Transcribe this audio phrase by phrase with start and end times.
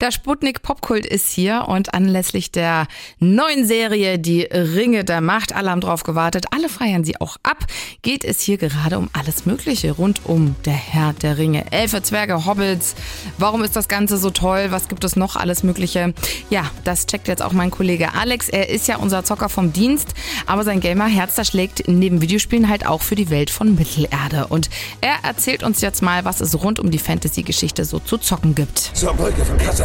[0.00, 2.86] Der Sputnik Popkult ist hier und anlässlich der
[3.18, 7.66] neuen Serie Die Ringe der Macht, alle haben drauf gewartet, alle feiern sie auch ab,
[8.00, 11.70] geht es hier gerade um alles Mögliche rund um der Herr der Ringe.
[11.70, 12.94] Elfe, Zwerge, Hobbits.
[13.36, 14.68] Warum ist das Ganze so toll?
[14.70, 16.14] Was gibt es noch alles Mögliche?
[16.48, 18.48] Ja, das checkt jetzt auch mein Kollege Alex.
[18.48, 20.14] Er ist ja unser Zocker vom Dienst,
[20.46, 24.46] aber sein Gamerherz, da schlägt neben Videospielen halt auch für die Welt von Mittelerde.
[24.46, 24.70] Und
[25.02, 28.92] er erzählt uns jetzt mal, was es rund um die Fantasy-Geschichte so zu zocken gibt.
[28.94, 29.14] Zur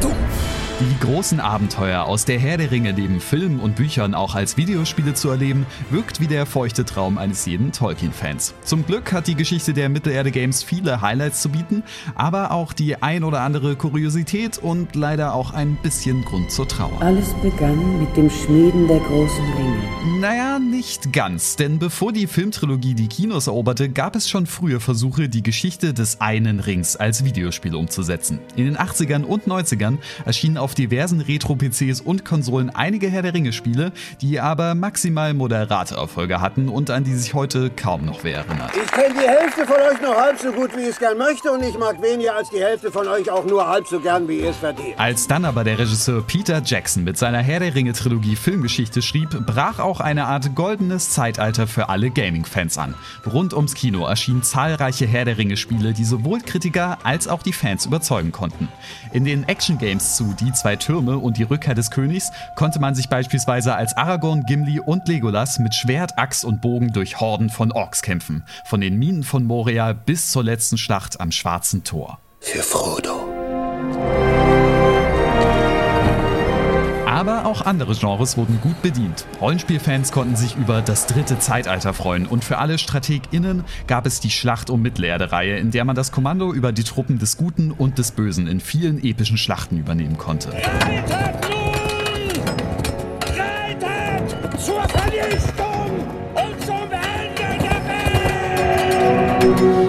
[0.00, 0.16] dumm.
[0.80, 5.12] Die großen Abenteuer aus der Herr der Ringe neben Filmen und Büchern auch als Videospiele
[5.12, 8.54] zu erleben, wirkt wie der feuchte Traum eines jeden Tolkien-Fans.
[8.64, 11.82] Zum Glück hat die Geschichte der Mittelerde-Games viele Highlights zu bieten,
[12.14, 17.02] aber auch die ein oder andere Kuriosität und leider auch ein bisschen Grund zur Trauer.
[17.02, 20.09] Alles begann mit dem Schmieden der großen Ringe.
[20.20, 25.30] Naja, nicht ganz, denn bevor die Filmtrilogie die Kinos eroberte, gab es schon frühe Versuche,
[25.30, 28.38] die Geschichte des einen Rings als Videospiel umzusetzen.
[28.54, 33.92] In den 80ern und 90ern erschienen auf diversen Retro-PCs und Konsolen einige Herr der Ringe-Spiele,
[34.20, 38.72] die aber maximal moderate Erfolge hatten und an die sich heute kaum noch wer erinnert.
[38.76, 41.50] Ich kenne die Hälfte von euch nur halb so gut, wie ich es gern möchte
[41.50, 44.40] und ich mag weniger als die Hälfte von euch auch nur halb so gern, wie
[44.40, 44.98] ihr es verdient.
[44.98, 49.78] Als dann aber der Regisseur Peter Jackson mit seiner Herr der Ringe-Trilogie Filmgeschichte schrieb, brach
[49.78, 52.96] auch eine Art goldenes Zeitalter für alle Gaming-Fans an.
[53.32, 57.86] Rund ums Kino erschienen zahlreiche Herr der Ringe-Spiele, die sowohl Kritiker als auch die Fans
[57.86, 58.68] überzeugen konnten.
[59.12, 63.08] In den Action-Games zu Die zwei Türme und die Rückkehr des Königs konnte man sich
[63.08, 68.02] beispielsweise als Aragorn, Gimli und Legolas mit Schwert, Axt und Bogen durch Horden von Orks
[68.02, 68.44] kämpfen.
[68.64, 72.18] Von den Minen von Moria bis zur letzten Schlacht am Schwarzen Tor.
[72.40, 73.29] Für Frodo.
[77.20, 79.26] Aber auch andere Genres wurden gut bedient.
[79.42, 84.30] Rollenspielfans konnten sich über das dritte Zeitalter freuen und für alle StrategInnen gab es die
[84.30, 88.12] Schlacht um Mittelerde-Reihe, in der man das Kommando über die Truppen des Guten und des
[88.12, 90.48] Bösen in vielen epischen Schlachten übernehmen konnte.
[90.50, 91.74] Reitet nun!
[93.36, 97.84] Reitet zur Vernichtung und zum Ende der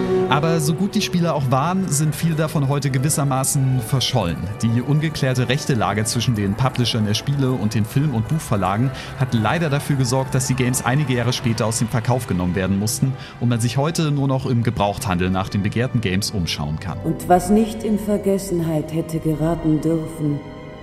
[0.00, 0.09] Welt!
[0.30, 4.36] Aber so gut die Spiele auch waren, sind viele davon heute gewissermaßen verschollen.
[4.62, 9.34] Die ungeklärte rechte Lage zwischen den Publishern der Spiele und den Film- und Buchverlagen hat
[9.34, 13.12] leider dafür gesorgt, dass die Games einige Jahre später aus dem Verkauf genommen werden mussten
[13.40, 16.98] und man sich heute nur noch im Gebrauchthandel nach den begehrten Games umschauen kann.
[17.00, 20.38] Und was nicht in Vergessenheit hätte geraten dürfen,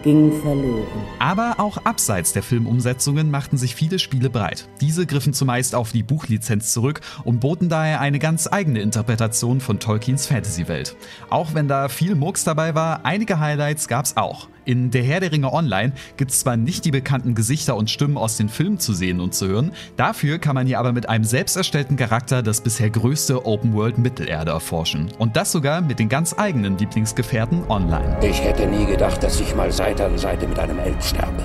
[0.07, 0.87] ging verloren.
[1.19, 4.65] Aber auch abseits der Filmumsetzungen machten sich viele Spiele breit.
[4.79, 9.79] Diese griffen zumeist auf die Buchlizenz zurück und boten daher eine ganz eigene Interpretation von
[9.79, 10.95] Tolkiens Fantasy-Welt.
[11.29, 14.47] Auch wenn da viel Murks dabei war, einige Highlights gab's auch.
[14.67, 18.35] In Der Herr der Ringe Online gibt's zwar nicht die bekannten Gesichter und Stimmen aus
[18.35, 21.55] den Filmen zu sehen und zu hören, dafür kann man hier aber mit einem selbst
[21.55, 25.09] erstellten Charakter das bisher größte Open World Mittelerde erforschen.
[25.19, 28.17] Und das sogar mit den ganz eigenen Lieblingsgefährten online.
[28.21, 31.41] Ich hätte nie gedacht, dass ich mal Seite an Seite mit einem Elb sterbe.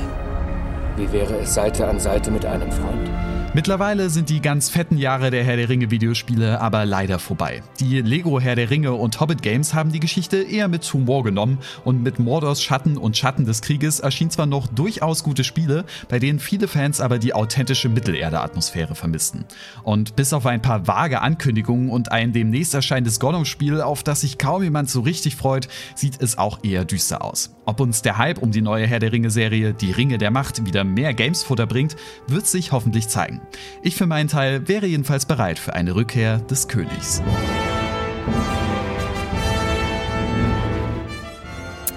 [0.97, 3.09] Wie wäre es Seite an Seite mit einem Freund?
[3.55, 7.63] Mittlerweile sind die ganz fetten Jahre der Herr der Ringe Videospiele aber leider vorbei.
[7.81, 11.59] Die Lego Herr der Ringe und Hobbit Games haben die Geschichte eher mit Humor genommen
[11.85, 16.19] und mit Mordors Schatten und Schatten des Krieges erschien zwar noch durchaus gute Spiele, bei
[16.19, 19.45] denen viele Fans aber die authentische Mittelerde-Atmosphäre vermissten.
[19.83, 24.39] Und bis auf ein paar vage Ankündigungen und ein demnächst erscheinendes Gollum-Spiel, auf das sich
[24.39, 27.55] kaum jemand so richtig freut, sieht es auch eher düster aus.
[27.67, 30.65] Ob uns der Hype um die neue Herr der Ringe Serie, die Ringe der Macht,
[30.65, 31.97] wieder mehr Gamesfutter bringt,
[32.29, 33.42] wird sich hoffentlich zeigen.
[33.83, 37.23] Ich für meinen Teil wäre jedenfalls bereit für eine Rückkehr des Königs.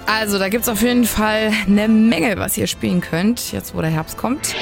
[0.06, 3.90] Also, da gibt's auf jeden Fall eine Menge, was ihr spielen könnt, jetzt wo der
[3.90, 4.54] Herbst kommt.